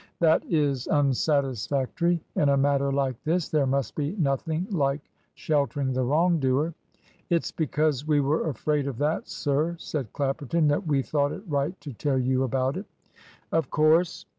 "That 0.19 0.43
is 0.51 0.87
unsatisfactory. 0.87 2.23
In 2.35 2.49
a 2.49 2.57
matter 2.57 2.91
like 2.91 3.21
this, 3.23 3.49
there 3.49 3.67
must 3.67 3.93
be 3.93 4.15
nothing 4.17 4.65
like 4.71 5.01
sheltering 5.35 5.93
the 5.93 6.01
wrong 6.01 6.39
doer." 6.39 6.73
"It's 7.29 7.51
because 7.51 8.07
we 8.07 8.19
were 8.19 8.49
afraid 8.49 8.87
of 8.87 8.97
that, 8.97 9.27
sir," 9.27 9.75
said 9.77 10.11
Clapperton, 10.11 10.67
"that 10.69 10.87
we 10.87 11.03
thought 11.03 11.31
it 11.33 11.43
right 11.47 11.79
to 11.81 11.93
tell 11.93 12.17
you 12.17 12.41
about 12.41 12.77
it." 12.77 12.85
"Of 13.51 13.69
course. 13.69 14.25